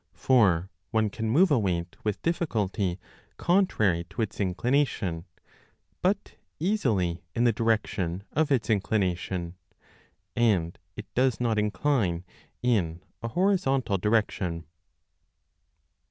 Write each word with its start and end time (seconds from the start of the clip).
For 0.15 0.71
one 0.89 1.11
can 1.11 1.29
move 1.29 1.49
4 1.49 1.57
a 1.57 1.59
weight 1.59 1.95
with 2.03 2.23
difficulty 2.23 2.99
contrary 3.37 4.03
to 4.05 4.23
its 4.23 4.39
inclination, 4.39 5.25
but 6.01 6.37
easily 6.59 7.21
in 7.35 7.43
the 7.43 7.53
direc 7.53 7.85
tion 7.85 8.23
of 8.31 8.51
its 8.51 8.67
inclination; 8.71 9.57
and 10.35 10.79
it 10.95 11.05
does 11.13 11.39
not 11.39 11.59
incline 11.59 12.25
in 12.63 13.03
a 13.21 13.27
horizontal 13.27 13.99
direction. 13.99 14.65